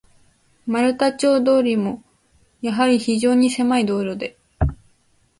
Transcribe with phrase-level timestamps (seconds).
[0.65, 2.01] 丸太町通も、
[2.63, 4.35] やはり非常にせまい道路で、